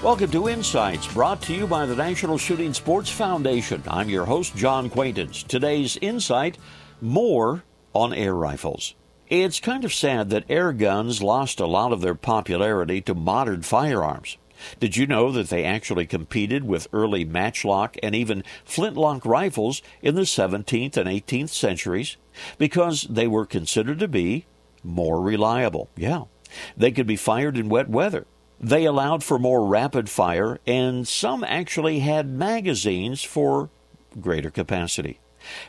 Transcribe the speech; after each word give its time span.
Welcome 0.00 0.30
to 0.30 0.48
Insights, 0.48 1.12
brought 1.12 1.42
to 1.42 1.52
you 1.52 1.66
by 1.66 1.84
the 1.84 1.96
National 1.96 2.38
Shooting 2.38 2.72
Sports 2.72 3.10
Foundation. 3.10 3.82
I'm 3.88 4.08
your 4.08 4.26
host, 4.26 4.54
John 4.54 4.88
Quaintance. 4.88 5.42
Today's 5.42 5.96
insight 5.96 6.56
more 7.00 7.64
on 7.92 8.14
air 8.14 8.34
rifles. 8.34 8.94
It's 9.28 9.58
kind 9.58 9.84
of 9.84 9.92
sad 9.92 10.30
that 10.30 10.44
air 10.48 10.72
guns 10.72 11.20
lost 11.20 11.58
a 11.58 11.66
lot 11.66 11.92
of 11.92 12.00
their 12.00 12.14
popularity 12.14 13.00
to 13.02 13.14
modern 13.14 13.62
firearms. 13.62 14.36
Did 14.78 14.96
you 14.96 15.04
know 15.08 15.32
that 15.32 15.48
they 15.48 15.64
actually 15.64 16.06
competed 16.06 16.62
with 16.62 16.86
early 16.92 17.24
matchlock 17.24 17.96
and 18.00 18.14
even 18.14 18.44
flintlock 18.64 19.26
rifles 19.26 19.82
in 20.00 20.14
the 20.14 20.22
17th 20.22 20.96
and 20.96 21.08
18th 21.08 21.48
centuries? 21.48 22.16
Because 22.56 23.02
they 23.10 23.26
were 23.26 23.44
considered 23.44 23.98
to 23.98 24.08
be 24.08 24.46
more 24.84 25.20
reliable. 25.20 25.88
Yeah. 25.96 26.24
They 26.76 26.92
could 26.92 27.08
be 27.08 27.16
fired 27.16 27.58
in 27.58 27.68
wet 27.68 27.90
weather. 27.90 28.26
They 28.60 28.84
allowed 28.84 29.22
for 29.22 29.38
more 29.38 29.66
rapid 29.66 30.10
fire, 30.10 30.58
and 30.66 31.06
some 31.06 31.44
actually 31.44 32.00
had 32.00 32.28
magazines 32.28 33.22
for 33.22 33.70
greater 34.20 34.50
capacity. 34.50 35.20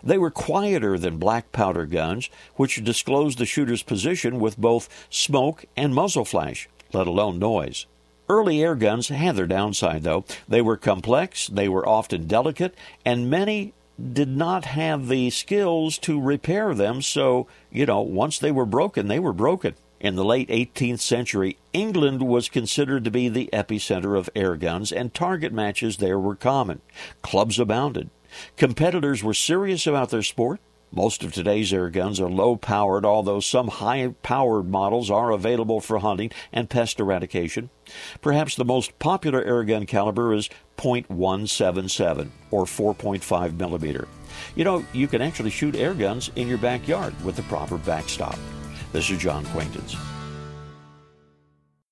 They 0.04 0.18
were 0.18 0.32
quieter 0.32 0.98
than 0.98 1.18
black 1.18 1.52
powder 1.52 1.86
guns, 1.86 2.30
which 2.56 2.84
disclosed 2.84 3.38
the 3.38 3.46
shooter's 3.46 3.84
position 3.84 4.40
with 4.40 4.58
both 4.58 4.90
smoke 5.10 5.66
and 5.78 5.94
muzzle 5.94 6.26
flash, 6.26 6.68
let 6.92 7.08
alone 7.08 7.38
noise. 7.38 7.86
Early 8.28 8.62
air 8.62 8.76
guns 8.76 9.10
had 9.10 9.36
their 9.36 9.48
downside, 9.48 10.04
though. 10.04 10.26
They 10.48 10.62
were 10.62 10.78
complex, 10.78 11.48
they 11.48 11.70
were 11.70 11.88
often 11.88 12.28
delicate, 12.28 12.76
and 13.06 13.30
many 13.30 13.74
did 14.14 14.30
not 14.30 14.66
have 14.66 15.08
the 15.08 15.30
skills 15.30 15.98
to 16.00 16.20
repair 16.20 16.74
them, 16.74 17.02
so, 17.02 17.48
you 17.72 17.86
know, 17.86 18.02
once 18.02 18.40
they 18.40 18.52
were 18.52 18.66
broken, 18.66 19.08
they 19.08 19.20
were 19.20 19.34
broken. 19.34 19.76
In 20.00 20.16
the 20.16 20.24
late 20.24 20.48
18th 20.48 21.02
century, 21.02 21.58
England 21.74 22.24
was 22.24 22.48
considered 22.48 23.04
to 23.04 23.12
be 23.12 23.28
the 23.28 23.50
epicenter 23.52 24.18
of 24.18 24.30
air 24.34 24.56
guns, 24.56 24.94
and 24.94 25.14
target 25.14 25.52
matches 25.52 25.98
there 25.98 26.18
were 26.18 26.36
common. 26.36 26.82
Clubs 27.22 27.60
abounded. 27.60 28.10
Competitors 28.56 29.24
were 29.24 29.34
serious 29.34 29.86
about 29.86 30.10
their 30.10 30.24
sport. 30.24 30.62
Most 30.92 31.24
of 31.24 31.34
today's 31.34 31.72
air 31.74 31.90
guns 31.90 32.20
are 32.20 32.30
low 32.30 32.56
powered, 32.56 33.06
although 33.06 33.42
some 33.42 33.68
high 33.68 34.08
powered 34.24 34.70
models 34.70 35.12
are 35.12 35.32
available 35.32 35.82
for 35.82 36.00
hunting 36.00 36.32
and 36.52 36.70
pest 36.70 37.00
eradication. 37.00 37.70
Perhaps 38.22 38.56
the 38.56 38.66
most 38.66 38.98
popular 39.00 39.44
air 39.44 39.64
gun 39.64 39.86
caliber 39.86 40.34
is 40.34 40.50
.177 40.78 42.30
or 42.50 42.64
4.5 42.64 43.58
millimeter. 43.58 44.08
You 44.56 44.64
know, 44.64 44.86
you 44.94 45.08
can 45.08 45.22
actually 45.22 45.52
shoot 45.52 45.76
air 45.76 45.94
guns 45.94 46.32
in 46.36 46.48
your 46.48 46.58
backyard 46.58 47.14
with 47.24 47.36
the 47.36 47.44
proper 47.44 47.78
backstop. 47.78 48.40
This 48.92 49.12
is 49.12 49.20
John 49.20 49.46
Quaintance. 49.46 49.96